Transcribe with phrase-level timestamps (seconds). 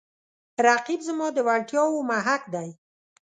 [0.65, 2.69] رقیب زما د وړتیاو محک دی